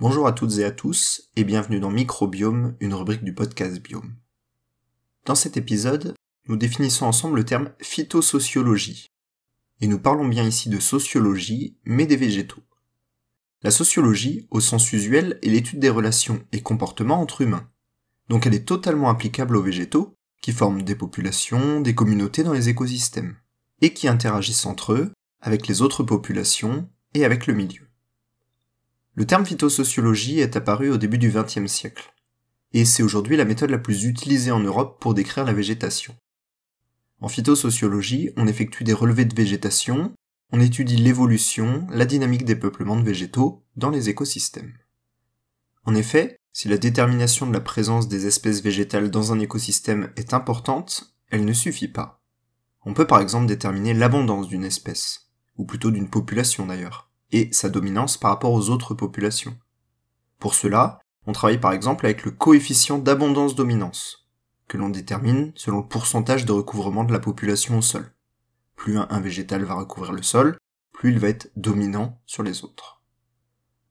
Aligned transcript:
Bonjour 0.00 0.28
à 0.28 0.32
toutes 0.32 0.58
et 0.58 0.64
à 0.64 0.70
tous 0.70 1.28
et 1.34 1.42
bienvenue 1.42 1.80
dans 1.80 1.90
Microbiome, 1.90 2.76
une 2.78 2.94
rubrique 2.94 3.24
du 3.24 3.34
podcast 3.34 3.82
Biome. 3.82 4.14
Dans 5.24 5.34
cet 5.34 5.56
épisode, 5.56 6.14
nous 6.46 6.56
définissons 6.56 7.06
ensemble 7.06 7.38
le 7.38 7.44
terme 7.44 7.72
phytosociologie. 7.82 9.08
Et 9.80 9.88
nous 9.88 9.98
parlons 9.98 10.28
bien 10.28 10.44
ici 10.44 10.68
de 10.68 10.78
sociologie, 10.78 11.76
mais 11.84 12.06
des 12.06 12.14
végétaux. 12.14 12.62
La 13.62 13.72
sociologie, 13.72 14.46
au 14.52 14.60
sens 14.60 14.92
usuel, 14.92 15.40
est 15.42 15.50
l'étude 15.50 15.80
des 15.80 15.90
relations 15.90 16.44
et 16.52 16.62
comportements 16.62 17.20
entre 17.20 17.40
humains. 17.40 17.68
Donc 18.28 18.46
elle 18.46 18.54
est 18.54 18.68
totalement 18.68 19.10
applicable 19.10 19.56
aux 19.56 19.64
végétaux, 19.64 20.14
qui 20.40 20.52
forment 20.52 20.82
des 20.82 20.94
populations, 20.94 21.80
des 21.80 21.96
communautés 21.96 22.44
dans 22.44 22.52
les 22.52 22.68
écosystèmes, 22.68 23.34
et 23.80 23.92
qui 23.92 24.06
interagissent 24.06 24.66
entre 24.66 24.92
eux, 24.92 25.10
avec 25.40 25.66
les 25.66 25.82
autres 25.82 26.04
populations 26.04 26.88
et 27.14 27.24
avec 27.24 27.48
le 27.48 27.54
milieu. 27.54 27.87
Le 29.18 29.26
terme 29.26 29.44
phytosociologie 29.44 30.38
est 30.38 30.54
apparu 30.54 30.90
au 30.92 30.96
début 30.96 31.18
du 31.18 31.32
XXe 31.32 31.66
siècle, 31.66 32.14
et 32.72 32.84
c'est 32.84 33.02
aujourd'hui 33.02 33.36
la 33.36 33.44
méthode 33.44 33.70
la 33.70 33.78
plus 33.78 34.04
utilisée 34.04 34.52
en 34.52 34.60
Europe 34.60 35.00
pour 35.00 35.12
décrire 35.12 35.44
la 35.44 35.52
végétation. 35.52 36.14
En 37.20 37.26
phytosociologie, 37.26 38.30
on 38.36 38.46
effectue 38.46 38.84
des 38.84 38.92
relevés 38.92 39.24
de 39.24 39.34
végétation, 39.34 40.12
on 40.52 40.60
étudie 40.60 40.94
l'évolution, 40.94 41.84
la 41.90 42.04
dynamique 42.04 42.44
des 42.44 42.54
peuplements 42.54 42.94
de 42.94 43.02
végétaux 43.02 43.64
dans 43.74 43.90
les 43.90 44.08
écosystèmes. 44.08 44.78
En 45.82 45.96
effet, 45.96 46.36
si 46.52 46.68
la 46.68 46.78
détermination 46.78 47.48
de 47.48 47.54
la 47.54 47.60
présence 47.60 48.06
des 48.06 48.28
espèces 48.28 48.62
végétales 48.62 49.10
dans 49.10 49.32
un 49.32 49.40
écosystème 49.40 50.12
est 50.14 50.32
importante, 50.32 51.16
elle 51.30 51.44
ne 51.44 51.52
suffit 51.52 51.88
pas. 51.88 52.22
On 52.84 52.94
peut 52.94 53.08
par 53.08 53.20
exemple 53.20 53.46
déterminer 53.46 53.94
l'abondance 53.94 54.46
d'une 54.46 54.62
espèce, 54.62 55.32
ou 55.56 55.64
plutôt 55.64 55.90
d'une 55.90 56.08
population 56.08 56.66
d'ailleurs 56.66 57.07
et 57.32 57.48
sa 57.52 57.68
dominance 57.68 58.16
par 58.16 58.30
rapport 58.30 58.52
aux 58.52 58.70
autres 58.70 58.94
populations. 58.94 59.56
Pour 60.38 60.54
cela, 60.54 61.00
on 61.26 61.32
travaille 61.32 61.60
par 61.60 61.72
exemple 61.72 62.06
avec 62.06 62.24
le 62.24 62.30
coefficient 62.30 62.98
d'abondance-dominance, 62.98 64.28
que 64.66 64.78
l'on 64.78 64.88
détermine 64.88 65.52
selon 65.54 65.78
le 65.78 65.86
pourcentage 65.88 66.44
de 66.44 66.52
recouvrement 66.52 67.04
de 67.04 67.12
la 67.12 67.18
population 67.18 67.78
au 67.78 67.82
sol. 67.82 68.12
Plus 68.76 68.96
un, 68.96 69.20
végétal 69.20 69.64
va 69.64 69.74
recouvrir 69.74 70.12
le 70.12 70.22
sol, 70.22 70.56
plus 70.92 71.10
il 71.10 71.18
va 71.18 71.28
être 71.28 71.50
dominant 71.56 72.20
sur 72.26 72.42
les 72.42 72.64
autres. 72.64 73.02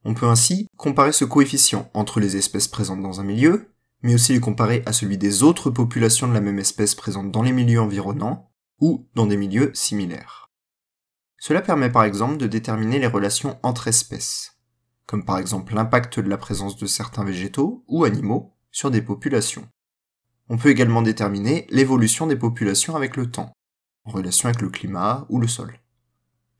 On 0.05 0.13
peut 0.13 0.27
ainsi 0.27 0.67
comparer 0.77 1.11
ce 1.11 1.25
coefficient 1.25 1.89
entre 1.93 2.19
les 2.19 2.37
espèces 2.37 2.67
présentes 2.67 3.01
dans 3.01 3.19
un 3.19 3.23
milieu, 3.23 3.69
mais 4.01 4.15
aussi 4.15 4.33
les 4.33 4.39
comparer 4.39 4.83
à 4.85 4.93
celui 4.93 5.17
des 5.17 5.43
autres 5.43 5.69
populations 5.69 6.27
de 6.27 6.33
la 6.33 6.41
même 6.41 6.59
espèce 6.59 6.95
présentes 6.95 7.31
dans 7.31 7.43
les 7.43 7.51
milieux 7.51 7.81
environnants 7.81 8.49
ou 8.79 9.07
dans 9.15 9.25
des 9.25 9.37
milieux 9.37 9.71
similaires. 9.73 10.46
Cela 11.47 11.61
permet 11.61 11.89
par 11.89 12.03
exemple 12.03 12.35
de 12.35 12.45
déterminer 12.45 12.99
les 12.99 13.07
relations 13.07 13.57
entre 13.63 13.87
espèces, 13.87 14.57
comme 15.05 15.23
par 15.23 15.37
exemple 15.37 15.75
l'impact 15.75 16.19
de 16.19 16.27
la 16.27 16.37
présence 16.37 16.75
de 16.75 16.85
certains 16.85 17.23
végétaux 17.23 17.85
ou 17.87 18.03
animaux 18.03 18.53
sur 18.69 18.91
des 18.91 19.01
populations. 19.01 19.65
On 20.49 20.57
peut 20.57 20.67
également 20.67 21.01
déterminer 21.01 21.65
l'évolution 21.69 22.27
des 22.27 22.35
populations 22.35 22.97
avec 22.97 23.15
le 23.15 23.31
temps, 23.31 23.53
en 24.03 24.11
relation 24.11 24.49
avec 24.49 24.61
le 24.61 24.67
climat 24.67 25.25
ou 25.29 25.39
le 25.39 25.47
sol. 25.47 25.79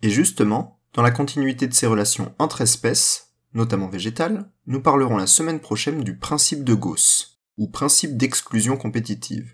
Et 0.03 0.09
justement, 0.09 0.79
dans 0.93 1.01
la 1.01 1.11
continuité 1.11 1.67
de 1.67 1.73
ces 1.73 1.87
relations 1.87 2.33
entre 2.39 2.61
espèces, 2.61 3.33
notamment 3.53 3.89
végétales, 3.89 4.49
nous 4.67 4.81
parlerons 4.81 5.17
la 5.17 5.27
semaine 5.27 5.59
prochaine 5.59 6.01
du 6.01 6.15
principe 6.15 6.63
de 6.63 6.73
Gauss, 6.73 7.41
ou 7.57 7.67
principe 7.67 8.15
d'exclusion 8.15 8.77
compétitive. 8.77 9.53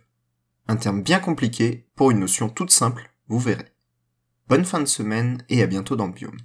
Un 0.67 0.75
terme 0.75 1.01
bien 1.01 1.17
compliqué 1.17 1.89
pour 1.95 2.11
une 2.11 2.19
notion 2.19 2.49
toute 2.49 2.69
simple, 2.69 3.11
vous 3.29 3.39
verrez. 3.39 3.72
Bonne 4.47 4.65
fin 4.65 4.81
de 4.81 4.85
semaine 4.85 5.43
et 5.47 5.63
à 5.63 5.67
bientôt 5.67 5.95
dans 5.95 6.09
Biome. 6.09 6.37